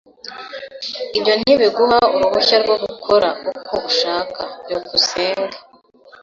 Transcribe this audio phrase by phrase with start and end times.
[1.17, 4.41] Ibyo ntibiguha uruhushya rwo gukora uko ushaka.
[4.63, 5.57] byukusenge